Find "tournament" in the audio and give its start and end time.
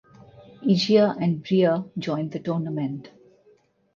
2.39-3.11